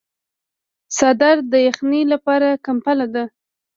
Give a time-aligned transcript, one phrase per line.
[0.97, 3.23] څادر د یخنۍ لپاره کمپله ده.